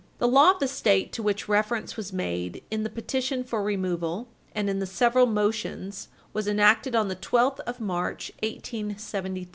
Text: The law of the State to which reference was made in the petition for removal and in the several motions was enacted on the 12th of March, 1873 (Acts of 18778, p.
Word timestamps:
The 0.17 0.27
law 0.27 0.49
of 0.49 0.59
the 0.59 0.67
State 0.67 1.13
to 1.13 1.21
which 1.21 1.47
reference 1.47 1.95
was 1.95 2.11
made 2.11 2.63
in 2.71 2.81
the 2.81 2.89
petition 2.89 3.43
for 3.43 3.61
removal 3.61 4.29
and 4.55 4.67
in 4.67 4.79
the 4.79 4.87
several 4.87 5.27
motions 5.27 6.07
was 6.33 6.47
enacted 6.47 6.95
on 6.95 7.07
the 7.07 7.15
12th 7.15 7.59
of 7.67 7.79
March, 7.79 8.31
1873 8.41 8.41
(Acts 8.49 8.49
of 8.49 8.49
18778, 9.27 9.45
p. 9.45 9.49